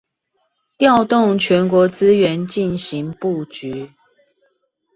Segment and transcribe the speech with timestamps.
[0.79, 3.91] 調動全國資源進行布局